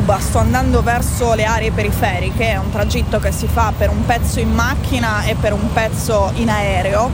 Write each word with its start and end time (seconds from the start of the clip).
Giuba, 0.00 0.18
sto 0.18 0.38
andando 0.38 0.80
verso 0.82 1.34
le 1.34 1.44
aree 1.44 1.72
periferiche, 1.72 2.52
è 2.52 2.56
un 2.56 2.70
tragitto 2.70 3.18
che 3.18 3.30
si 3.32 3.46
fa 3.46 3.70
per 3.76 3.90
un 3.90 4.06
pezzo 4.06 4.40
in 4.40 4.50
macchina 4.50 5.24
e 5.24 5.34
per 5.34 5.52
un 5.52 5.70
pezzo 5.74 6.32
in 6.36 6.48
aereo. 6.48 7.10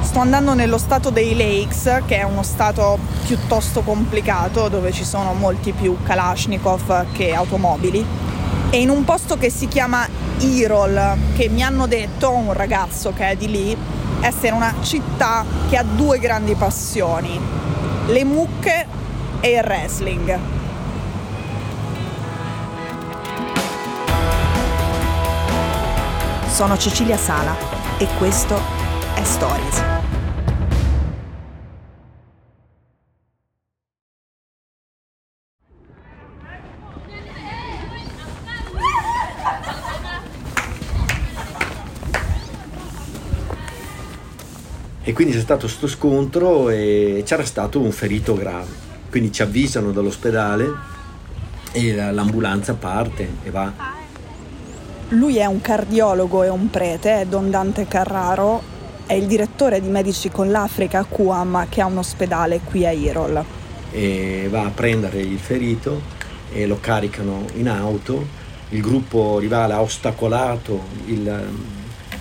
Sto 0.00 0.20
andando 0.20 0.54
nello 0.54 0.78
stato 0.78 1.10
dei 1.10 1.36
Lakes, 1.36 2.00
che 2.06 2.20
è 2.20 2.22
uno 2.22 2.42
stato 2.42 2.98
piuttosto 3.26 3.82
complicato, 3.82 4.68
dove 4.68 4.90
ci 4.90 5.04
sono 5.04 5.34
molti 5.34 5.72
più 5.72 5.98
Kalashnikov 6.02 7.12
che 7.12 7.34
automobili. 7.34 8.02
E 8.70 8.80
in 8.80 8.88
un 8.88 9.04
posto 9.04 9.36
che 9.36 9.50
si 9.50 9.68
chiama 9.68 10.08
Irol, 10.38 11.18
che 11.36 11.50
mi 11.50 11.62
hanno 11.62 11.86
detto 11.86 12.30
un 12.30 12.54
ragazzo 12.54 13.12
che 13.12 13.28
è 13.28 13.36
di 13.36 13.50
lì, 13.50 13.76
essere 14.20 14.54
una 14.54 14.76
città 14.80 15.44
che 15.68 15.76
ha 15.76 15.82
due 15.82 16.18
grandi 16.18 16.54
passioni, 16.54 17.38
le 18.06 18.24
mucche 18.24 18.86
e 19.40 19.50
il 19.50 19.62
wrestling. 19.62 20.59
Sono 26.50 26.76
Cecilia 26.76 27.16
Sala 27.16 27.56
e 27.96 28.06
questo 28.18 28.60
è 29.14 29.22
Stories. 29.22 29.82
E 45.02 45.12
quindi 45.14 45.32
c'è 45.32 45.40
stato 45.40 45.60
questo 45.60 45.86
scontro 45.86 46.68
e 46.68 47.22
c'era 47.24 47.44
stato 47.44 47.80
un 47.80 47.90
ferito 47.90 48.34
grave. 48.34 48.68
Quindi 49.08 49.32
ci 49.32 49.40
avvisano 49.40 49.92
dall'ospedale 49.92 50.68
e 51.72 51.94
l'ambulanza 51.94 52.74
parte 52.74 53.36
e 53.44 53.50
va. 53.50 53.99
Lui 55.12 55.38
è 55.38 55.44
un 55.44 55.60
cardiologo 55.60 56.44
e 56.44 56.48
un 56.48 56.70
prete, 56.70 57.22
è 57.22 57.26
Don 57.26 57.50
Dante 57.50 57.88
Carraro, 57.88 58.62
è 59.06 59.14
il 59.14 59.26
direttore 59.26 59.80
di 59.80 59.88
Medici 59.88 60.30
con 60.30 60.52
l'Africa 60.52 61.00
a 61.00 61.04
Cuam 61.04 61.66
che 61.68 61.80
ha 61.80 61.86
un 61.86 61.98
ospedale 61.98 62.60
qui 62.60 62.86
a 62.86 62.92
Irol. 62.92 63.44
E 63.90 64.46
va 64.48 64.66
a 64.66 64.70
prendere 64.70 65.18
il 65.18 65.40
ferito 65.40 66.00
e 66.52 66.64
lo 66.64 66.78
caricano 66.80 67.44
in 67.54 67.68
auto. 67.68 68.24
Il 68.68 68.80
gruppo 68.82 69.40
rivale 69.40 69.72
ha 69.72 69.80
ostacolato 69.80 70.80
il, 71.06 71.48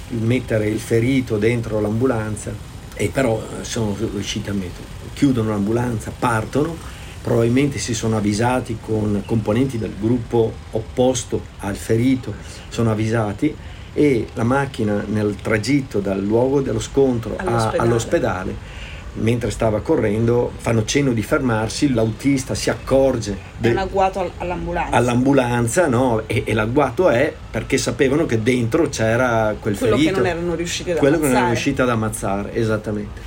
il 0.10 0.22
mettere 0.24 0.68
il 0.68 0.80
ferito 0.80 1.38
dentro 1.38 1.80
l'ambulanza 1.80 2.52
e 2.96 3.10
però 3.10 3.40
sono 3.62 3.96
riusciti 4.00 4.50
a 4.50 4.54
mettere. 4.54 4.88
Chiudono 5.14 5.52
l'ambulanza, 5.52 6.12
partono, 6.18 6.76
probabilmente 7.30 7.78
si 7.78 7.94
sono 7.94 8.18
avvisati 8.18 8.80
con 8.84 9.22
componenti 9.24 9.78
del 9.78 9.94
gruppo 10.00 10.52
opposto 10.72 11.40
al 11.60 11.76
ferito, 11.76 12.34
sono 12.70 12.90
avvisati 12.90 13.56
e 13.94 14.28
la 14.34 14.44
macchina 14.44 15.04
nel 15.08 15.36
tragitto 15.36 16.00
dal 16.00 16.20
luogo 16.20 16.62
dello 16.62 16.80
scontro 16.80 17.36
all'ospedale, 17.38 17.78
a, 17.78 17.82
all'ospedale 17.84 18.56
mentre 19.12 19.52
stava 19.52 19.82
correndo 19.82 20.52
fanno 20.58 20.86
cenno 20.86 21.14
di 21.14 21.22
fermarsi, 21.22 21.94
l'autista 21.94 22.56
si 22.56 22.72
accorge 22.72 23.38
del, 23.58 23.78
agguato 23.78 24.32
all'ambulanza, 24.38 24.96
all'ambulanza 24.96 25.88
no? 25.88 26.24
e, 26.26 26.44
e, 26.46 26.54
l'agguato 26.54 27.10
è 27.10 27.32
perché 27.52 27.78
sapevano 27.78 28.26
che 28.26 28.42
dentro 28.42 28.90
c'era 28.90 29.56
quel 29.60 29.78
quello 29.78 29.98
ferito. 29.98 30.14
che 30.14 30.18
non 30.18 30.28
erano 30.28 30.56
riusciti 30.56 30.92
ad 30.92 30.98
quello 30.98 31.16
ammazzare. 31.18 31.20
che 31.20 31.28
non 31.28 31.36
erano 31.36 31.54
riusciti 31.54 31.82
ad 31.82 31.90
ammazzare, 31.90 32.56
esattamente. 32.56 33.22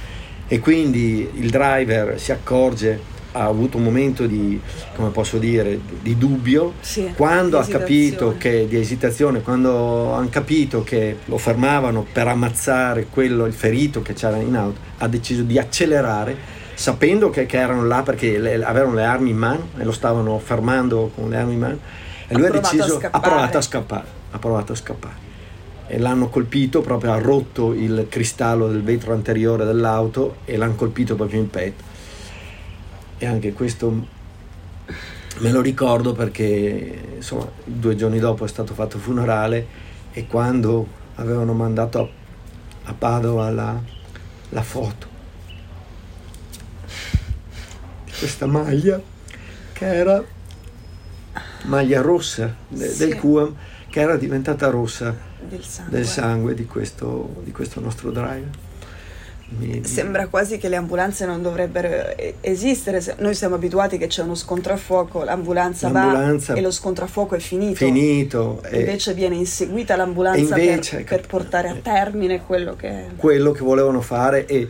E 0.49 0.59
quindi 0.59 1.31
il 1.34 1.50
driver 1.50 2.21
si 2.21 2.32
accorge 2.32 3.12
ha 3.32 3.44
avuto 3.44 3.78
un 3.78 3.82
momento 3.82 4.26
di, 4.26 4.60
come 4.94 5.10
posso 5.10 5.38
dire, 5.38 5.81
di 6.00 6.16
dubbio, 6.16 6.75
sì, 6.81 7.12
quando 7.16 7.59
ha 7.59 7.65
capito 7.65 8.34
che, 8.38 8.66
di 8.69 8.76
esitazione, 8.76 9.41
quando 9.43 10.12
hanno 10.12 10.28
capito 10.28 10.82
che 10.82 11.19
lo 11.25 11.38
fermavano 11.38 12.06
per 12.10 12.28
ammazzare 12.28 13.06
quello, 13.10 13.47
il 13.47 13.54
ferito 13.54 14.03
che 14.03 14.12
c'era 14.12 14.37
in 14.37 14.54
auto, 14.54 14.81
ha 14.98 15.09
deciso 15.09 15.43
di 15.43 15.59
accelerare, 15.59 16.60
sapendo 16.75 17.31
che, 17.31 17.47
che 17.47 17.59
erano 17.59 17.84
là 17.87 18.03
perché 18.03 18.38
le, 18.38 18.62
avevano 18.62 18.94
le 18.94 19.04
armi 19.04 19.31
in 19.31 19.38
mano 19.38 19.69
e 19.78 19.84
lo 19.84 19.93
stavano 19.93 20.38
fermando 20.38 21.10
con 21.14 21.31
le 21.31 21.37
armi 21.37 21.54
in 21.54 21.59
mano, 21.59 21.78
e 22.28 22.34
lui 22.34 22.47
ha, 22.47 22.49
ha 22.49 22.53
deciso, 22.53 23.00
ha 23.10 23.20
provato 23.20 23.56
a 23.56 23.62
scappare, 23.62 24.06
ha 24.31 24.38
provato 24.38 24.72
a 24.72 24.76
scappare. 24.76 25.31
E 25.87 25.99
l'hanno 25.99 26.28
colpito 26.28 26.81
proprio, 26.81 27.12
ha 27.12 27.19
rotto 27.19 27.75
il 27.75 28.06
cristallo 28.09 28.69
del 28.69 28.82
vetro 28.82 29.12
anteriore 29.12 29.64
dell'auto 29.64 30.37
e 30.44 30.56
l'hanno 30.56 30.75
colpito 30.75 31.16
proprio 31.16 31.41
in 31.41 31.50
petto 31.50 31.91
e 33.22 33.27
anche 33.27 33.53
questo 33.53 33.88
me 35.38 35.53
lo 35.53 35.60
ricordo 35.60 36.12
perché 36.12 37.15
insomma 37.15 37.49
due 37.62 37.94
giorni 37.94 38.19
dopo 38.19 38.44
è 38.44 38.49
stato 38.49 38.75
fatto 38.75 38.97
il 38.97 39.03
funerale 39.03 39.66
e 40.12 40.27
quando 40.27 40.84
avevano 41.15 41.53
mandato 41.53 42.00
a, 42.00 42.09
a 42.91 42.94
Padova 42.94 43.49
la, 43.50 43.81
la 44.49 44.62
foto 44.62 45.06
di 48.06 48.11
questa 48.19 48.47
maglia 48.47 49.00
che 49.72 49.87
era 49.87 50.25
maglia 51.66 52.00
rossa 52.00 52.56
de, 52.66 52.88
sì. 52.88 52.99
del 53.06 53.15
QAM 53.21 53.55
che 53.88 54.00
era 54.00 54.16
diventata 54.16 54.69
rossa 54.69 55.16
del 55.49 55.62
sangue, 55.62 55.97
del 55.97 56.06
sangue 56.06 56.55
di, 56.55 56.66
questo, 56.66 57.41
di 57.44 57.53
questo 57.53 57.78
nostro 57.78 58.11
driver. 58.11 58.50
Sembra 59.82 60.26
quasi 60.28 60.58
che 60.58 60.68
le 60.68 60.76
ambulanze 60.76 61.26
non 61.26 61.42
dovrebbero 61.42 62.14
esistere. 62.40 63.02
Noi 63.18 63.34
siamo 63.34 63.54
abituati 63.54 63.98
che 63.98 64.06
c'è 64.06 64.22
uno 64.22 64.34
scontro 64.34 64.72
a 64.72 64.76
fuoco, 64.76 65.22
l'ambulanza, 65.24 65.90
l'ambulanza 65.90 66.52
va 66.52 66.58
e 66.58 66.62
lo 66.62 66.70
scontro 66.70 67.04
a 67.04 67.08
fuoco 67.08 67.34
è 67.34 67.38
finito. 67.38 67.76
Finito. 67.76 68.62
Invece 68.72 69.10
e... 69.10 69.14
viene 69.14 69.36
inseguita 69.36 69.96
l'ambulanza 69.96 70.58
invece, 70.58 70.96
per, 70.98 71.04
per, 71.04 71.26
portare 71.26 71.68
a 71.68 71.76
termine 71.82 72.42
quello 72.42 72.74
che... 72.76 73.06
Quello 73.16 73.52
che 73.52 73.62
volevano 73.62 74.00
fare 74.00 74.46
e, 74.46 74.68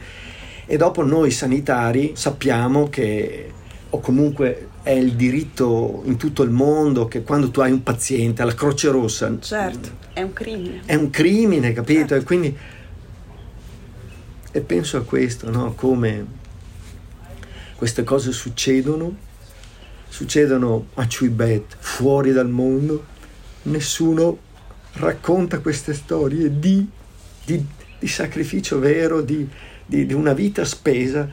e 0.66 0.76
dopo 0.76 1.02
noi 1.02 1.30
sanitari 1.30 2.12
sappiamo 2.14 2.88
che, 2.88 3.50
o 3.90 4.00
comunque 4.00 4.68
è 4.82 4.90
il 4.90 5.14
diritto 5.14 6.02
in 6.04 6.16
tutto 6.16 6.42
il 6.42 6.50
mondo 6.50 7.06
che 7.06 7.22
quando 7.22 7.50
tu 7.50 7.60
hai 7.60 7.70
un 7.70 7.82
paziente 7.82 8.42
alla 8.42 8.54
Croce 8.54 8.88
Rossa... 8.90 9.32
Certo, 9.40 9.90
è 10.12 10.22
un 10.22 10.32
crimine. 10.32 10.80
È 10.84 10.94
un 10.94 11.10
crimine, 11.10 11.72
capito? 11.72 12.08
Certo. 12.08 12.14
E 12.14 12.22
quindi 12.22 12.56
e 14.52 14.60
penso 14.60 14.98
a 14.98 15.02
questo, 15.02 15.50
no? 15.50 15.72
come 15.74 16.40
queste 17.76 18.04
cose 18.04 18.30
succedono, 18.30 19.16
succedono 20.08 20.88
a 20.94 21.06
Chuibet, 21.06 21.76
fuori 21.78 22.32
dal 22.32 22.48
mondo, 22.48 23.06
nessuno 23.62 24.38
racconta 24.94 25.60
queste 25.60 25.94
storie 25.94 26.58
di, 26.58 26.86
di, 27.44 27.64
di 27.98 28.06
sacrificio 28.06 28.78
vero, 28.78 29.22
di, 29.22 29.48
di, 29.86 30.12
una 30.12 30.34
vita 30.34 30.64
spesa 30.64 31.28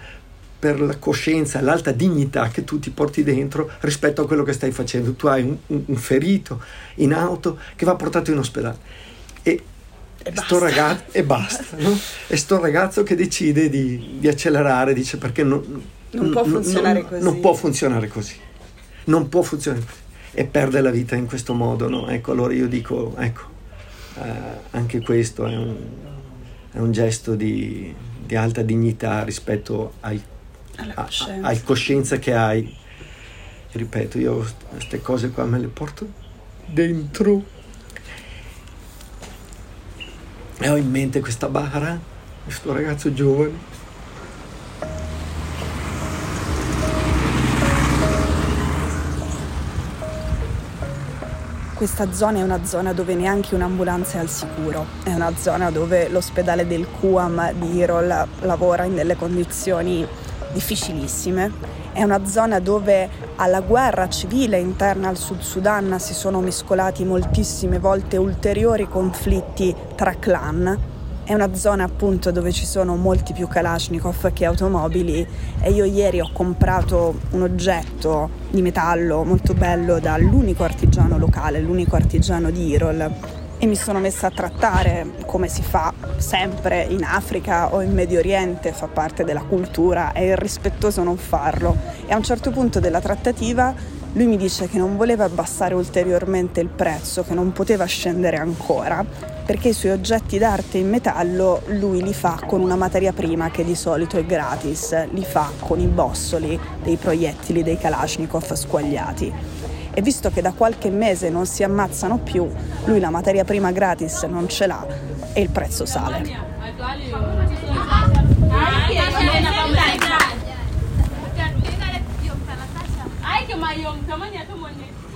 per 0.58 0.82
la 0.82 0.98
coscienza, 0.98 1.62
l'alta 1.62 1.92
dignità 1.92 2.48
che 2.48 2.64
tu 2.64 2.80
ti 2.80 2.90
porti 2.90 3.24
dentro 3.24 3.70
rispetto 3.82 4.22
a 4.22 4.28
quello 4.28 4.44
che 4.44 4.54
stai 4.54 4.72
facendo. 4.72 5.14
Tu 5.14 5.28
hai 5.28 5.44
un, 5.44 5.84
un 5.86 5.96
ferito 5.96 6.62
in 6.96 7.14
auto 7.14 7.60
che 7.76 7.86
va 7.86 7.96
portato 7.96 8.32
in 8.32 8.38
ospedale. 8.38 9.08
E 10.24 10.32
basta. 10.32 10.60
Ragazzo, 10.60 11.04
e 11.12 11.24
basta. 11.24 11.78
No? 11.78 11.98
E 12.28 12.38
sto 12.38 12.60
ragazzo 12.60 13.04
che 13.04 13.16
decide 13.16 13.70
di, 13.70 14.18
di 14.20 14.28
accelerare, 14.28 14.94
dice 14.94 15.18
perché 15.18 15.44
non, 15.44 15.82
non 16.12 16.30
può 16.32 16.44
funzionare 16.44 17.02
non, 17.02 17.10
così. 17.10 17.24
Non 17.24 17.40
può 17.40 17.54
funzionare 17.54 18.08
così. 18.08 18.36
Non 19.06 19.30
può 19.30 19.42
funzionare 19.42 19.86
così. 19.86 19.98
E 20.32 20.46
perde 20.46 20.82
la 20.82 20.92
vita 20.92 21.16
in 21.16 21.26
questo 21.26 21.54
modo. 21.54 21.90
No? 21.90 22.08
Ecco, 22.10 22.32
allora 22.32 22.54
io 22.54 22.68
dico, 22.68 23.16
ecco, 23.18 23.42
eh, 24.16 24.32
anche 24.72 25.02
questo 25.02 25.48
è 25.48 25.56
un, 25.56 25.76
è 26.72 26.80
un 26.80 26.92
gesto 26.92 27.36
di, 27.36 27.94
di, 28.26 28.36
alta 28.36 28.62
dignità 28.62 29.24
rispetto 29.24 29.94
ai, 30.02 30.22
coscienza. 30.94 31.48
A, 31.48 31.52
a, 31.52 31.62
coscienza 31.62 32.20
che 32.20 32.34
hai. 32.34 32.78
Ripeto, 33.72 34.18
io 34.18 34.46
queste 34.70 35.02
cose 35.02 35.30
qua 35.30 35.46
me 35.46 35.60
le 35.60 35.68
porto 35.68 36.08
dentro 36.66 37.58
e 40.62 40.70
ho 40.70 40.76
in 40.76 40.90
mente 40.90 41.22
questa 41.22 41.48
bara, 41.48 41.98
questo 42.44 42.74
ragazzo 42.74 43.14
giovane. 43.14 43.78
Questa 51.74 52.12
zona 52.12 52.40
è 52.40 52.42
una 52.44 52.66
zona 52.66 52.92
dove 52.92 53.16
neanche 53.16 53.56
un'ambulanza 53.56 54.18
è 54.18 54.20
al 54.20 54.28
sicuro, 54.28 54.86
è 55.04 55.14
una 55.14 55.34
zona 55.38 55.72
dove 55.72 56.10
l'ospedale 56.10 56.68
del 56.68 56.86
QAM 57.00 57.54
di 57.54 57.78
Irol 57.78 58.28
lavora 58.42 58.84
in 58.84 58.96
delle 58.96 59.16
condizioni 59.16 60.06
difficilissime. 60.54 61.52
È 61.92 62.04
una 62.04 62.26
zona 62.26 62.60
dove 62.60 63.10
alla 63.36 63.62
guerra 63.62 64.10
civile 64.10 64.60
interna 64.60 65.10
al 65.10 65.18
Sud 65.18 65.42
Sudan 65.42 66.00
si 66.00 66.14
sono 66.14 66.40
mescolati 66.42 67.04
moltissime 67.04 67.80
volte 67.80 68.18
ulteriori 68.18 68.88
conflitti 68.88 69.76
tra 69.96 70.16
clan. 70.18 70.98
È 71.24 71.34
una 71.34 71.54
zona 71.54 71.84
appunto 71.84 72.32
dove 72.32 72.52
ci 72.52 72.66
sono 72.66 72.96
molti 72.96 73.34
più 73.34 73.48
Kalashnikov 73.48 74.34
che 74.34 74.46
automobili. 74.46 75.28
E 75.62 75.72
io 75.72 75.86
ieri 75.86 76.20
ho 76.20 76.30
comprato 76.34 77.20
un 77.32 77.44
oggetto 77.44 78.30
di 78.50 78.62
metallo 78.62 79.24
molto 79.24 79.54
bello 79.54 80.00
dall'unico 80.00 80.64
artigiano 80.64 81.18
locale, 81.18 81.60
l'unico 81.60 81.96
artigiano 81.96 82.50
di 82.50 82.68
Irol 82.70 83.39
e 83.62 83.66
mi 83.66 83.76
sono 83.76 84.00
messa 84.00 84.28
a 84.28 84.32
trattare 84.32 85.06
come 85.26 85.50
si 85.50 85.62
fa 85.62 85.94
sempre 86.18 86.84
in 86.84 87.04
Africa 87.04 87.74
o 87.74 87.82
in 87.82 87.94
Medio 87.94 88.20
Oriente, 88.20 88.72
fa 88.72 88.88
parte 88.88 89.26
della 89.26 89.44
cultura, 89.44 90.14
è 90.14 90.22
irrispettoso 90.22 91.04
non 91.04 91.18
farlo. 91.18 91.76
E 92.08 92.14
a 92.14 92.16
un 92.16 92.24
certo 92.24 92.52
punto 92.52 92.80
della 92.80 93.02
trattativa 93.02 93.76
lui 94.14 94.26
mi 94.26 94.38
dice 94.38 94.68
che 94.68 94.78
non 94.78 94.96
voleva 94.96 95.26
abbassare 95.26 95.76
ulteriormente 95.76 96.62
il 96.62 96.70
prezzo, 96.70 97.24
che 97.24 97.34
non 97.34 97.52
poteva 97.52 97.86
scendere 97.86 98.38
ancora, 98.38 99.06
perché 99.46 99.70
i 99.70 99.74
suoi 99.74 99.92
oggetti 99.92 100.38
d'arte 100.38 100.78
in 100.78 100.90
metallo 100.90 101.62
lui 101.68 102.02
li 102.02 102.14
fa 102.14 102.42
con 102.48 102.62
una 102.62 102.76
materia 102.76 103.12
prima 103.12 103.52
che 103.52 103.66
di 103.66 103.76
solito 103.76 104.18
è 104.18 104.26
gratis, 104.26 105.10
li 105.12 105.26
fa 105.26 105.52
con 105.60 105.80
i 105.80 105.88
bossoli 105.88 106.58
dei 106.82 106.96
proiettili 106.96 107.62
dei 107.62 107.78
Kalashnikov 107.78 108.54
squagliati 108.54 109.59
e 109.94 110.02
visto 110.02 110.30
che 110.30 110.42
da 110.42 110.54
qualche 110.54 110.90
mese 110.90 111.30
non 111.30 111.46
si 111.46 111.64
ammazzano 111.64 112.20
più, 112.20 112.50
lui 112.86 113.00
la 113.00 113.10
materia 113.10 113.44
prima 113.44 113.72
gratis 113.72 114.24
non 114.24 114.48
ce 114.48 114.68
l'ha 114.68 114.86
e 115.34 115.42
il 115.42 115.50
prezzo 115.50 115.86
sale. 115.86 116.48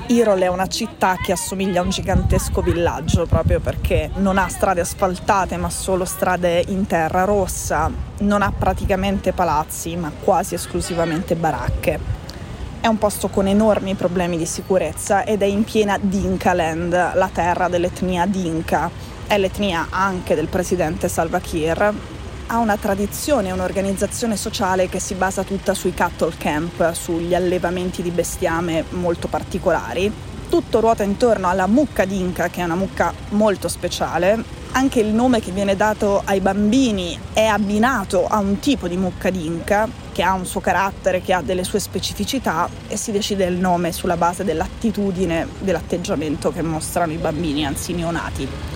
Irol 0.08 0.40
è 0.42 0.48
una 0.48 0.68
città 0.68 1.16
che 1.16 1.32
assomiglia 1.32 1.80
a 1.80 1.84
un 1.84 1.90
gigantesco 1.90 2.62
villaggio 2.62 3.26
proprio 3.26 3.62
perché 3.62 4.12
non 4.16 4.38
ha 4.38 4.50
strade 4.50 4.82
asfaltate 4.82 5.56
ma 5.56 5.70
solo 5.70 6.04
strade 6.04 6.64
in 6.68 6.86
terra 6.86 7.24
rossa, 7.24 7.90
non 8.20 8.42
ha 8.42 8.52
praticamente 8.52 9.32
palazzi 9.32 9.96
ma 9.96 10.12
quasi 10.12 10.56
esclusivamente 10.56 11.36
baracche. 11.36 12.23
È 12.84 12.88
un 12.88 12.98
posto 12.98 13.30
con 13.30 13.48
enormi 13.48 13.96
problemi 13.96 14.38
di 14.38 14.46
sicurezza 14.46 15.24
ed 15.24 15.42
è 15.42 15.46
in 15.46 15.64
piena 15.64 15.98
Dinka 15.98 16.52
Land, 16.52 16.92
la 16.92 17.30
terra 17.32 17.70
dell'etnia 17.70 18.26
Dinka. 18.26 18.92
È 19.26 19.38
l'etnia 19.38 19.88
anche 19.90 20.36
del 20.36 20.50
presidente 20.50 21.08
Salva 21.08 21.40
Kiir. 21.40 21.94
Ha 22.48 22.58
una 22.58 22.76
tradizione 22.76 23.52
un'organizzazione 23.52 24.36
sociale 24.36 24.90
che 24.90 25.00
si 25.00 25.14
basa 25.14 25.44
tutta 25.44 25.74
sui 25.74 25.94
cattle 25.94 26.34
camp, 26.38 26.92
sugli 26.92 27.34
allevamenti 27.34 28.02
di 28.02 28.12
bestiame 28.12 28.84
molto 28.90 29.30
particolari. 29.30 30.12
Tutto 30.50 30.82
ruota 30.82 31.04
intorno 31.04 31.48
alla 31.48 31.68
mucca 31.68 32.04
Dinka, 32.04 32.50
che 32.50 32.60
è 32.60 32.66
una 32.66 32.76
mucca 32.76 33.14
molto 33.30 33.70
speciale. 33.70 34.63
Anche 34.76 35.02
il 35.02 35.14
nome 35.14 35.40
che 35.40 35.52
viene 35.52 35.76
dato 35.76 36.24
ai 36.26 36.40
bambini 36.40 37.18
è 37.32 37.46
abbinato 37.46 38.26
a 38.26 38.40
un 38.40 38.58
tipo 38.58 38.88
di 38.88 38.98
mucca 38.98 39.30
Dinka 39.30 39.88
che 40.12 40.24
ha 40.24 40.34
un 40.34 40.48
suo 40.48 40.62
carattere, 40.62 41.22
che 41.22 41.32
ha 41.32 41.44
delle 41.44 41.64
sue 41.64 41.80
specificità 41.80 42.68
e 42.88 42.98
si 42.98 43.12
decide 43.12 43.46
il 43.46 43.58
nome 43.58 43.92
sulla 43.92 44.18
base 44.18 44.44
dell'attitudine, 44.44 45.48
dell'atteggiamento 45.60 46.52
che 46.52 46.64
mostrano 46.64 47.12
i 47.12 47.18
bambini, 47.18 47.64
anzi 47.66 47.94
neonati. 47.94 48.73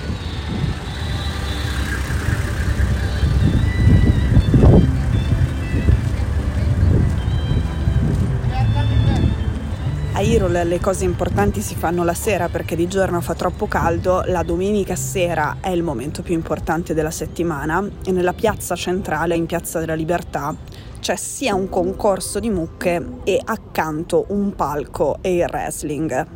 A 10.28 10.30
Irol 10.30 10.52
le 10.52 10.82
cose 10.82 11.06
importanti 11.06 11.62
si 11.62 11.74
fanno 11.74 12.04
la 12.04 12.14
sera 12.14 12.50
perché 12.50 12.76
di 12.76 12.90
giorno 12.90 13.22
fa 13.22 13.34
troppo 13.34 13.66
caldo, 13.66 14.24
la 14.26 14.44
domenica 14.44 14.98
sera 14.98 15.60
è 15.62 15.70
il 15.70 15.84
momento 15.84 16.22
più 16.22 16.34
importante 16.34 16.94
della 16.94 17.12
settimana 17.12 17.82
e 18.04 18.12
nella 18.12 18.34
piazza 18.34 18.76
centrale, 18.76 19.38
in 19.38 19.46
Piazza 19.46 19.80
della 19.80 19.94
Libertà, 19.94 20.54
c'è 21.00 21.16
sia 21.16 21.56
un 21.56 21.70
concorso 21.70 22.42
di 22.42 22.50
mucche 22.50 23.20
e 23.24 23.40
accanto 23.42 24.26
un 24.28 24.54
palco 24.54 25.20
e 25.22 25.36
il 25.36 25.48
wrestling. 25.50 26.28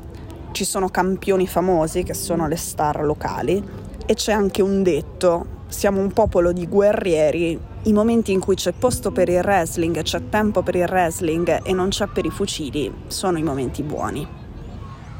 Ci 0.53 0.63
sono 0.63 0.87
campioni 0.87 1.45
famosi 1.45 2.03
che 2.03 2.13
sono 2.13 2.47
le 2.47 2.55
star 2.55 3.03
locali 3.03 3.61
e 4.05 4.13
c'è 4.13 4.31
anche 4.31 4.61
un 4.61 4.83
detto, 4.83 5.45
siamo 5.67 5.99
un 5.99 6.13
popolo 6.13 6.53
di 6.53 6.65
guerrieri, 6.65 7.59
i 7.83 7.93
momenti 7.93 8.31
in 8.31 8.39
cui 8.39 8.53
c'è 8.53 8.73
posto 8.73 9.11
per 9.11 9.27
il 9.27 9.39
wrestling, 9.39 10.03
c'è 10.03 10.29
tempo 10.29 10.61
per 10.61 10.75
il 10.75 10.87
wrestling 10.87 11.61
e 11.63 11.73
non 11.73 11.89
c'è 11.89 12.05
per 12.05 12.25
i 12.25 12.29
fucili, 12.29 12.93
sono 13.07 13.39
i 13.39 13.43
momenti 13.43 13.81
buoni. 13.81 14.27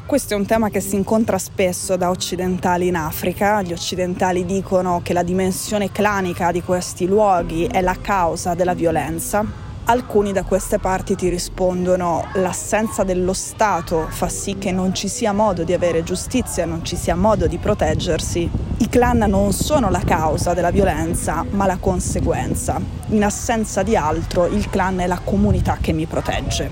Questo 0.06 0.34
è 0.34 0.36
un 0.36 0.46
tema 0.46 0.68
che 0.68 0.80
si 0.80 0.94
incontra 0.94 1.38
spesso 1.38 1.96
da 1.96 2.10
occidentali 2.10 2.86
in 2.86 2.94
Africa. 2.94 3.62
Gli 3.62 3.72
occidentali 3.72 4.44
dicono 4.44 5.00
che 5.02 5.12
la 5.12 5.24
dimensione 5.24 5.90
clanica 5.90 6.52
di 6.52 6.62
questi 6.62 7.06
luoghi 7.06 7.66
è 7.66 7.80
la 7.80 7.96
causa 8.00 8.54
della 8.54 8.74
violenza. 8.74 9.44
Alcuni 9.84 10.30
da 10.32 10.44
queste 10.44 10.78
parti 10.78 11.16
ti 11.16 11.28
rispondono 11.28 12.28
l'assenza 12.34 13.02
dello 13.02 13.32
Stato 13.32 14.06
fa 14.08 14.28
sì 14.28 14.56
che 14.58 14.70
non 14.70 14.94
ci 14.94 15.08
sia 15.08 15.32
modo 15.32 15.64
di 15.64 15.72
avere 15.72 16.04
giustizia, 16.04 16.64
non 16.64 16.84
ci 16.84 16.94
sia 16.94 17.16
modo 17.16 17.48
di 17.48 17.58
proteggersi. 17.58 18.71
Clan 18.92 19.24
non 19.26 19.54
sono 19.54 19.88
la 19.88 20.02
causa 20.04 20.52
della 20.52 20.70
violenza, 20.70 21.46
ma 21.48 21.64
la 21.64 21.78
conseguenza. 21.78 22.78
In 23.06 23.24
assenza 23.24 23.82
di 23.82 23.96
altro, 23.96 24.44
il 24.44 24.68
clan 24.68 24.98
è 24.98 25.06
la 25.06 25.18
comunità 25.24 25.78
che 25.80 25.94
mi 25.94 26.04
protegge. 26.04 26.68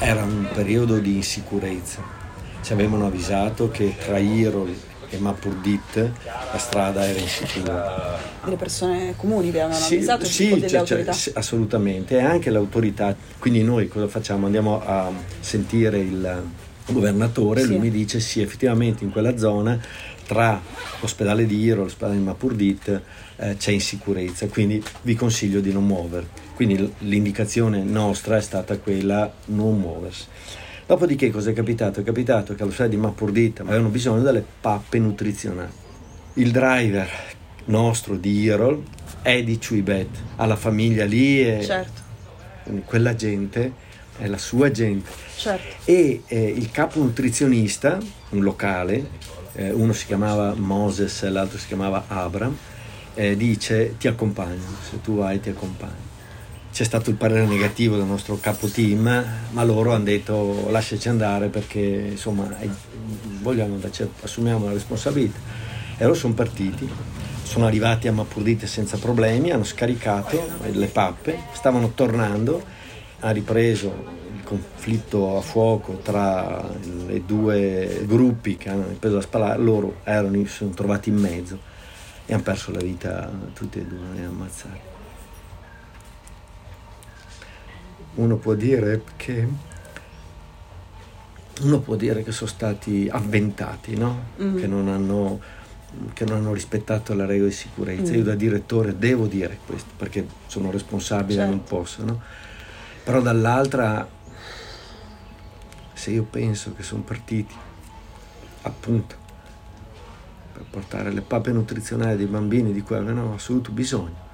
era 0.00 0.22
un 0.22 0.48
periodo 0.52 0.98
di 0.98 1.14
insicurezza. 1.14 2.02
Ci 2.60 2.72
avevano 2.74 3.06
avvisato 3.06 3.70
che 3.70 3.96
tra 3.96 4.18
Irol 4.18 4.91
e 5.12 5.18
Mapurdit 5.18 6.10
la 6.24 6.58
strada 6.58 7.06
era 7.06 7.18
insicura. 7.18 8.18
Delle 8.42 8.56
persone 8.56 9.14
comuni 9.16 9.50
vi 9.50 9.60
avevano 9.60 9.84
sì, 9.84 9.94
avvisato? 9.94 10.24
Sì, 10.24 10.64
cioè, 10.66 10.84
cioè, 10.84 11.32
assolutamente, 11.34 12.16
e 12.16 12.22
anche 12.22 12.50
l'autorità. 12.50 13.14
Quindi 13.38 13.62
noi 13.62 13.88
cosa 13.88 14.08
facciamo? 14.08 14.46
Andiamo 14.46 14.82
a 14.84 15.10
sentire 15.40 15.98
il 15.98 16.42
governatore, 16.86 17.62
sì. 17.62 17.68
lui 17.68 17.78
mi 17.78 17.90
dice 17.90 18.20
sì, 18.20 18.40
effettivamente 18.40 19.04
in 19.04 19.12
quella 19.12 19.36
zona 19.36 19.78
tra 20.26 20.60
l'ospedale 21.00 21.46
di 21.46 21.58
Iro 21.60 21.80
e 21.80 21.84
l'ospedale 21.84 22.16
di 22.16 22.22
Mapurdit 22.22 23.02
eh, 23.36 23.56
c'è 23.56 23.72
insicurezza, 23.72 24.46
quindi 24.46 24.82
vi 25.02 25.14
consiglio 25.14 25.60
di 25.60 25.72
non 25.72 25.84
muovervi. 25.84 26.40
Quindi 26.54 26.92
l'indicazione 26.98 27.82
nostra 27.82 28.36
è 28.36 28.40
stata 28.40 28.78
quella 28.78 29.32
non 29.46 29.78
muoversi. 29.78 30.26
Dopodiché 30.92 31.30
cosa 31.30 31.48
è 31.48 31.52
capitato? 31.54 32.00
È 32.00 32.04
capitato 32.04 32.54
che 32.54 32.62
all'ospedale 32.64 32.94
di 32.94 33.00
Mapurdit 33.00 33.60
avevano 33.60 33.88
bisogno 33.88 34.20
delle 34.20 34.44
pappe 34.60 34.98
nutrizionali. 34.98 35.72
Il 36.34 36.50
driver 36.50 37.08
nostro 37.64 38.14
di 38.14 38.40
Irol 38.40 38.82
è 39.22 39.42
di 39.42 39.58
Ciuibet, 39.58 40.08
ha 40.36 40.44
la 40.44 40.54
famiglia 40.54 41.06
lì 41.06 41.40
e 41.40 41.62
certo. 41.64 42.02
quella 42.84 43.14
gente 43.14 43.72
è 44.18 44.26
la 44.26 44.36
sua 44.36 44.70
gente. 44.70 45.10
Certo. 45.34 45.76
E 45.86 46.24
eh, 46.26 46.44
il 46.48 46.70
capo 46.70 46.98
nutrizionista, 46.98 47.98
un 48.28 48.42
locale, 48.42 49.08
eh, 49.54 49.70
uno 49.70 49.94
si 49.94 50.04
chiamava 50.04 50.52
Moses 50.54 51.22
e 51.22 51.30
l'altro 51.30 51.56
si 51.56 51.68
chiamava 51.68 52.04
Abram, 52.08 52.54
eh, 53.14 53.34
dice 53.34 53.96
ti 53.96 54.08
accompagno, 54.08 54.60
se 54.90 55.00
tu 55.00 55.16
vai 55.16 55.40
ti 55.40 55.48
accompagno. 55.48 56.11
C'è 56.72 56.84
stato 56.84 57.10
il 57.10 57.16
parere 57.16 57.44
negativo 57.44 57.96
del 57.96 58.06
nostro 58.06 58.38
capo 58.40 58.66
team, 58.66 59.24
ma 59.50 59.62
loro 59.62 59.92
hanno 59.92 60.04
detto 60.04 60.70
lasciaci 60.70 61.10
andare 61.10 61.48
perché 61.48 61.78
insomma 62.12 62.48
vogliamo, 63.42 63.78
assumiamo 64.22 64.64
la 64.64 64.72
responsabilità. 64.72 65.38
E 65.98 66.02
loro 66.02 66.14
sono 66.14 66.32
partiti, 66.32 66.88
sono 67.42 67.66
arrivati 67.66 68.08
a 68.08 68.12
Mapurdite 68.12 68.66
senza 68.66 68.96
problemi, 68.96 69.50
hanno 69.50 69.64
scaricato 69.64 70.42
le 70.72 70.86
pappe, 70.86 71.40
stavano 71.52 71.90
tornando, 71.90 72.64
ha 73.20 73.30
ripreso 73.30 74.20
conflitto 74.42 75.36
a 75.36 75.42
fuoco 75.42 75.98
tra 75.98 76.66
i 77.10 77.22
due 77.26 78.02
gruppi 78.06 78.56
che 78.56 78.70
hanno 78.70 78.84
preso 78.98 79.16
la 79.16 79.20
spalla, 79.20 79.56
loro 79.58 79.96
erano, 80.04 80.36
si 80.46 80.46
sono 80.46 80.70
trovati 80.70 81.10
in 81.10 81.16
mezzo 81.16 81.58
e 82.24 82.32
hanno 82.32 82.42
perso 82.42 82.72
la 82.72 82.80
vita 82.80 83.30
tutti 83.52 83.78
e 83.78 83.84
due, 83.84 84.06
ne 84.14 84.24
ammazzati. 84.24 84.91
Uno 88.14 88.36
può 88.36 88.54
dire 88.54 89.02
che 89.16 89.48
uno 91.62 91.80
può 91.80 91.94
dire 91.96 92.22
che 92.22 92.32
sono 92.32 92.50
stati 92.50 93.08
avventati, 93.10 93.96
no? 93.96 94.24
mm. 94.40 94.56
che, 94.58 94.66
non 94.66 94.88
hanno, 94.88 95.40
che, 96.12 96.24
non 96.24 96.38
hanno, 96.38 96.52
rispettato 96.52 97.14
le 97.14 97.26
regole 97.26 97.50
di 97.50 97.54
sicurezza. 97.54 98.12
Mm. 98.12 98.14
Io 98.16 98.22
da 98.22 98.34
direttore 98.34 98.98
devo 98.98 99.26
dire 99.26 99.58
questo 99.64 99.90
perché 99.96 100.26
sono 100.46 100.70
responsabile 100.70 101.34
e 101.34 101.36
certo. 101.36 101.50
non 101.50 101.64
posso, 101.64 102.04
no? 102.04 102.20
però 103.04 103.20
dall'altra 103.20 104.08
se 105.92 106.10
io 106.10 106.24
penso 106.24 106.74
che 106.74 106.82
sono 106.82 107.02
partiti 107.02 107.54
appunto 108.62 109.14
per 110.52 110.64
portare 110.68 111.12
le 111.12 111.20
pappe 111.20 111.52
nutrizionali 111.52 112.16
dei 112.16 112.26
bambini 112.26 112.72
di 112.72 112.82
cui 112.82 112.96
avevano 112.96 113.34
assoluto 113.34 113.70
bisogno, 113.70 114.30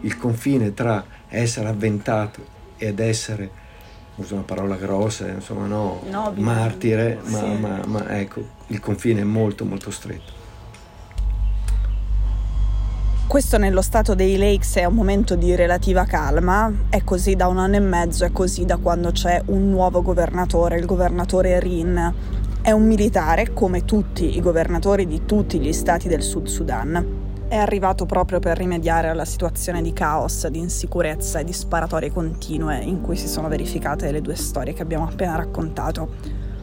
il 0.00 0.16
confine 0.16 0.74
tra 0.74 1.04
essere 1.28 1.68
avventato 1.68 2.60
ed 2.82 2.98
essere 2.98 3.50
uso 4.16 4.34
una 4.34 4.42
parola 4.42 4.76
grossa, 4.76 5.28
insomma 5.28 5.66
no, 5.66 6.02
Nobile. 6.10 6.44
martire, 6.44 7.20
ma, 7.24 7.38
sì. 7.38 7.46
ma, 7.58 7.80
ma 7.86 8.18
ecco, 8.18 8.44
il 8.66 8.80
confine 8.80 9.20
è 9.20 9.24
molto 9.24 9.64
molto 9.64 9.90
stretto. 9.90 10.40
Questo 13.26 13.56
nello 13.56 13.80
stato 13.80 14.14
dei 14.14 14.36
Lakes 14.36 14.76
è 14.76 14.84
un 14.84 14.94
momento 14.94 15.36
di 15.36 15.54
relativa 15.54 16.04
calma, 16.04 16.70
è 16.90 17.02
così 17.02 17.34
da 17.34 17.46
un 17.46 17.56
anno 17.56 17.76
e 17.76 17.80
mezzo, 17.80 18.26
è 18.26 18.32
così 18.32 18.66
da 18.66 18.76
quando 18.76 19.10
c'è 19.10 19.40
un 19.46 19.70
nuovo 19.70 20.02
governatore, 20.02 20.76
il 20.78 20.84
governatore 20.84 21.58
Rin. 21.58 22.14
È 22.60 22.70
un 22.72 22.86
militare, 22.86 23.54
come 23.54 23.86
tutti 23.86 24.36
i 24.36 24.40
governatori 24.40 25.06
di 25.06 25.24
tutti 25.24 25.58
gli 25.58 25.72
stati 25.72 26.08
del 26.08 26.22
Sud 26.22 26.46
Sudan 26.46 27.21
è 27.52 27.56
arrivato 27.56 28.06
proprio 28.06 28.38
per 28.38 28.56
rimediare 28.56 29.08
alla 29.08 29.26
situazione 29.26 29.82
di 29.82 29.92
caos, 29.92 30.46
di 30.46 30.58
insicurezza 30.58 31.38
e 31.38 31.44
di 31.44 31.52
sparatorie 31.52 32.10
continue 32.10 32.78
in 32.78 33.02
cui 33.02 33.14
si 33.14 33.28
sono 33.28 33.48
verificate 33.48 34.10
le 34.10 34.22
due 34.22 34.36
storie 34.36 34.72
che 34.72 34.80
abbiamo 34.80 35.06
appena 35.06 35.36
raccontato. 35.36 36.14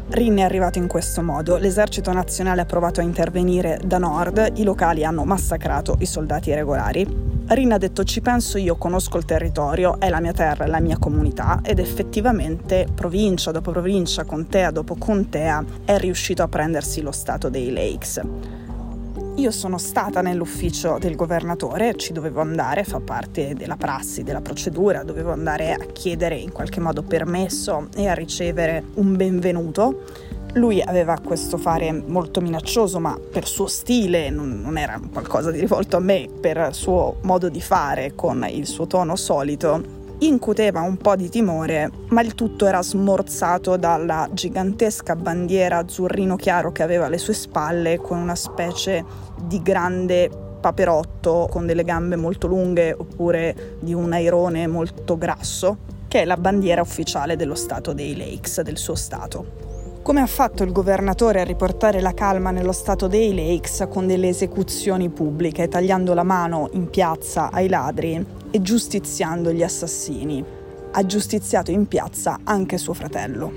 Rin 0.07 0.37
è 0.37 0.41
arrivato 0.41 0.79
in 0.79 0.87
questo 0.87 1.21
modo, 1.21 1.57
l'esercito 1.57 2.11
nazionale 2.11 2.61
ha 2.61 2.65
provato 2.65 3.01
a 3.01 3.03
intervenire 3.03 3.79
da 3.85 3.99
nord, 3.99 4.53
i 4.55 4.63
locali 4.63 5.05
hanno 5.05 5.25
massacrato 5.25 5.95
i 5.99 6.07
soldati 6.07 6.49
irregolari. 6.49 7.05
Rin 7.45 7.71
ha 7.71 7.77
detto 7.77 8.03
ci 8.03 8.21
penso 8.21 8.57
io, 8.57 8.75
conosco 8.75 9.19
il 9.19 9.25
territorio, 9.25 9.99
è 9.99 10.09
la 10.09 10.19
mia 10.19 10.33
terra, 10.33 10.63
è 10.63 10.67
la 10.67 10.79
mia 10.79 10.97
comunità 10.97 11.59
ed 11.63 11.77
effettivamente 11.77 12.87
provincia 12.95 13.51
dopo 13.51 13.69
provincia, 13.69 14.23
contea 14.23 14.71
dopo 14.71 14.95
contea 14.95 15.63
è 15.85 15.99
riuscito 15.99 16.41
a 16.41 16.47
prendersi 16.47 17.01
lo 17.01 17.11
stato 17.11 17.47
dei 17.47 17.71
Lakes. 17.71 18.21
Io 19.39 19.51
sono 19.51 19.77
stata 19.77 20.19
nell'ufficio 20.19 20.97
del 20.99 21.15
governatore, 21.15 21.95
ci 21.95 22.11
dovevo 22.11 22.41
andare, 22.41 22.83
fa 22.83 22.99
parte 22.99 23.53
della 23.53 23.77
prassi, 23.77 24.21
della 24.21 24.41
procedura, 24.41 25.03
dovevo 25.03 25.31
andare 25.31 25.71
a 25.71 25.77
chiedere 25.77 26.35
in 26.35 26.51
qualche 26.51 26.81
modo 26.81 27.03
permesso 27.03 27.87
e 27.95 28.09
a 28.09 28.13
ricevere 28.13 28.83
un 28.95 29.15
benvenuto. 29.15 30.03
Lui 30.55 30.81
aveva 30.81 31.17
questo 31.23 31.57
fare 31.57 31.89
molto 31.93 32.41
minaccioso, 32.41 32.99
ma 32.99 33.17
per 33.17 33.47
suo 33.47 33.67
stile 33.67 34.29
non, 34.29 34.59
non 34.59 34.77
era 34.77 34.99
qualcosa 35.09 35.51
di 35.51 35.59
rivolto 35.61 35.95
a 35.95 36.01
me, 36.01 36.27
per 36.41 36.75
suo 36.75 37.19
modo 37.21 37.47
di 37.47 37.61
fare, 37.61 38.15
con 38.15 38.45
il 38.49 38.67
suo 38.67 38.87
tono 38.87 39.15
solito, 39.15 39.98
incuteva 40.19 40.81
un 40.81 40.97
po' 40.97 41.15
di 41.15 41.29
timore, 41.29 41.89
ma 42.09 42.21
il 42.21 42.35
tutto 42.35 42.65
era 42.65 42.81
smorzato 42.81 43.77
dalla 43.77 44.27
gigantesca 44.31 45.15
bandiera 45.15 45.77
azzurrino 45.77 46.35
chiaro 46.35 46.71
che 46.71 46.83
aveva 46.83 47.05
alle 47.05 47.17
sue 47.17 47.33
spalle 47.33 47.97
con 47.97 48.17
una 48.17 48.35
specie 48.35 49.03
di 49.41 49.61
grande 49.61 50.29
paperotto 50.59 51.47
con 51.49 51.65
delle 51.65 51.83
gambe 51.83 52.17
molto 52.17 52.47
lunghe 52.47 52.91
oppure 52.91 53.77
di 53.79 53.93
un 53.93 54.11
airone 54.11 54.67
molto 54.67 55.17
grasso, 55.17 55.77
che 56.07 56.21
è 56.21 56.25
la 56.25 56.37
bandiera 56.37 56.81
ufficiale 56.81 57.35
dello 57.35 57.55
stato 57.55 57.93
dei 57.93 58.17
Lakes, 58.17 58.61
del 58.61 58.77
suo 58.77 58.95
stato. 58.95 59.78
Come 60.01 60.21
ha 60.21 60.25
fatto 60.25 60.63
il 60.63 60.71
governatore 60.71 61.41
a 61.41 61.43
riportare 61.43 61.99
la 61.99 62.13
calma 62.13 62.51
nello 62.51 62.71
stato 62.71 63.07
dei 63.07 63.35
Lakes 63.35 63.85
con 63.89 64.07
delle 64.07 64.29
esecuzioni 64.29 65.09
pubbliche, 65.09 65.67
tagliando 65.67 66.13
la 66.13 66.23
mano 66.23 66.69
in 66.71 66.89
piazza 66.89 67.51
ai 67.51 67.67
ladri 67.67 68.25
e 68.49 68.61
giustiziando 68.61 69.51
gli 69.51 69.61
assassini? 69.61 70.43
Ha 70.91 71.05
giustiziato 71.05 71.69
in 71.69 71.85
piazza 71.87 72.39
anche 72.43 72.77
suo 72.79 72.93
fratello. 72.93 73.51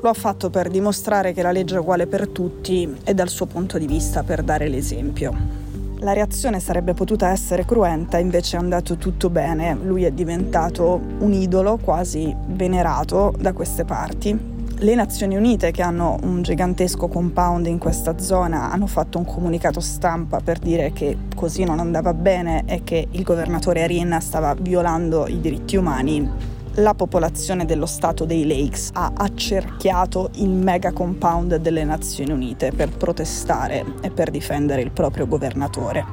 Lo 0.00 0.08
ha 0.08 0.14
fatto 0.14 0.48
per 0.50 0.68
dimostrare 0.68 1.32
che 1.32 1.42
la 1.42 1.52
legge 1.52 1.76
è 1.76 1.78
uguale 1.78 2.06
per 2.06 2.26
tutti 2.26 2.96
e 3.04 3.14
dal 3.14 3.28
suo 3.28 3.46
punto 3.46 3.78
di 3.78 3.86
vista 3.86 4.24
per 4.24 4.42
dare 4.42 4.68
l'esempio. 4.68 5.58
La 5.98 6.14
reazione 6.14 6.58
sarebbe 6.60 6.94
potuta 6.94 7.28
essere 7.28 7.66
cruenta, 7.66 8.16
invece 8.16 8.56
è 8.56 8.58
andato 8.58 8.96
tutto 8.96 9.28
bene. 9.28 9.78
Lui 9.80 10.02
è 10.04 10.10
diventato 10.10 10.98
un 11.18 11.32
idolo 11.34 11.76
quasi 11.76 12.34
venerato 12.46 13.34
da 13.38 13.52
queste 13.52 13.84
parti 13.84 14.58
le 14.82 14.94
Nazioni 14.94 15.36
Unite, 15.36 15.72
che 15.72 15.82
hanno 15.82 16.16
un 16.22 16.40
gigantesco 16.40 17.06
compound 17.08 17.66
in 17.66 17.76
questa 17.76 18.18
zona, 18.18 18.70
hanno 18.70 18.86
fatto 18.86 19.18
un 19.18 19.26
comunicato 19.26 19.78
stampa 19.78 20.40
per 20.40 20.58
dire 20.58 20.92
che 20.92 21.18
così 21.36 21.64
non 21.64 21.80
andava 21.80 22.14
bene 22.14 22.62
e 22.64 22.82
che 22.82 23.06
il 23.10 23.22
governatore 23.22 23.82
Arin 23.82 24.16
stava 24.22 24.54
violando 24.54 25.26
i 25.26 25.38
diritti 25.38 25.76
umani. 25.76 26.26
La 26.74 26.94
popolazione 26.94 27.66
dello 27.66 27.84
stato 27.84 28.24
dei 28.24 28.46
Lakes 28.46 28.90
ha 28.94 29.12
accerchiato 29.14 30.30
il 30.36 30.48
mega 30.48 30.92
compound 30.92 31.56
delle 31.56 31.84
Nazioni 31.84 32.32
Unite 32.32 32.72
per 32.72 32.88
protestare 32.88 33.84
e 34.00 34.10
per 34.10 34.30
difendere 34.30 34.80
il 34.80 34.92
proprio 34.92 35.26
governatore. 35.26 36.04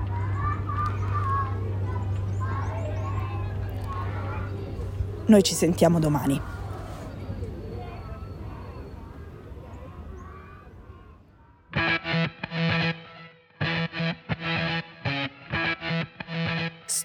Noi 5.26 5.44
ci 5.44 5.54
sentiamo 5.54 6.00
domani. 6.00 6.56